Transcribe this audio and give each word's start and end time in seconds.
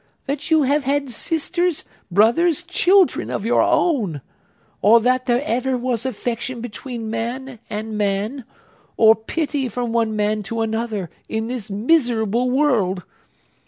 —that 0.25 0.49
you 0.49 0.63
have 0.63 0.83
had 0.83 1.11
sisters, 1.11 1.83
brothers, 2.09 2.63
children 2.63 3.29
of 3.29 3.45
your 3.45 3.61
own!—or 3.61 4.99
that 4.99 5.27
there 5.27 5.43
ever 5.45 5.77
was 5.77 6.07
affection 6.07 6.59
between 6.59 7.07
man 7.11 7.59
and 7.69 7.95
man, 7.99 8.43
or 8.97 9.13
pity 9.13 9.69
from 9.69 9.93
one 9.93 10.15
man 10.15 10.41
to 10.41 10.61
another, 10.61 11.11
in 11.29 11.47
this 11.49 11.69
miserable 11.69 12.49
world! 12.49 13.03